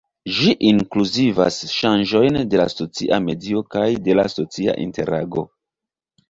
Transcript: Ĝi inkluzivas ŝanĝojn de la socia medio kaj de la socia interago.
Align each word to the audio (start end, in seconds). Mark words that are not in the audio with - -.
Ĝi 0.35 0.51
inkluzivas 0.67 1.59
ŝanĝojn 1.73 2.39
de 2.53 2.61
la 2.61 2.65
socia 2.77 3.19
medio 3.27 3.63
kaj 3.77 3.85
de 4.09 4.17
la 4.21 4.25
socia 4.37 4.75
interago. 4.87 5.47